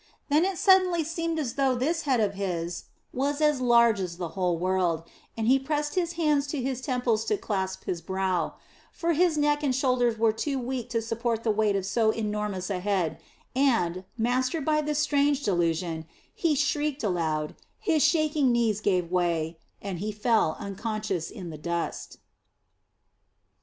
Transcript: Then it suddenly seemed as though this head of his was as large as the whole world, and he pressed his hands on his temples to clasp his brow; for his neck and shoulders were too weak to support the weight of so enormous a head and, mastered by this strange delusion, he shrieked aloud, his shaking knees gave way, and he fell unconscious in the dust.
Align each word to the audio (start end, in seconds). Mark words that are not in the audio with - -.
Then 0.29 0.45
it 0.45 0.57
suddenly 0.57 1.03
seemed 1.03 1.37
as 1.37 1.53
though 1.53 1.75
this 1.75 2.01
head 2.09 2.19
of 2.19 2.33
his 2.33 2.85
was 3.13 3.39
as 3.39 3.61
large 3.61 3.99
as 3.99 4.17
the 4.17 4.29
whole 4.29 4.57
world, 4.57 5.03
and 5.37 5.45
he 5.47 5.59
pressed 5.59 5.93
his 5.93 6.13
hands 6.13 6.51
on 6.55 6.61
his 6.61 6.81
temples 6.81 7.23
to 7.25 7.37
clasp 7.37 7.83
his 7.83 8.01
brow; 8.01 8.55
for 8.91 9.13
his 9.13 9.37
neck 9.37 9.61
and 9.61 9.75
shoulders 9.75 10.17
were 10.17 10.31
too 10.33 10.57
weak 10.57 10.89
to 10.89 11.03
support 11.03 11.43
the 11.43 11.51
weight 11.51 11.75
of 11.75 11.85
so 11.85 12.09
enormous 12.09 12.71
a 12.71 12.79
head 12.79 13.19
and, 13.55 14.03
mastered 14.17 14.65
by 14.65 14.81
this 14.81 14.97
strange 14.97 15.43
delusion, 15.43 16.07
he 16.33 16.55
shrieked 16.55 17.03
aloud, 17.03 17.53
his 17.77 18.01
shaking 18.01 18.51
knees 18.51 18.81
gave 18.81 19.11
way, 19.11 19.59
and 19.83 19.99
he 19.99 20.11
fell 20.11 20.55
unconscious 20.59 21.29
in 21.29 21.51
the 21.51 21.59
dust. 21.59 22.17